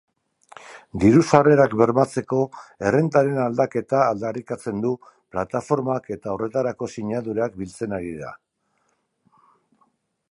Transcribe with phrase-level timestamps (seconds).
[1.01, 2.39] Diru-sarrerak bermatzeko
[2.91, 4.93] errentaren aldaketa aldarrikatzen du
[5.35, 8.33] plataformak eta horretarako sinadurak biltzen ari da.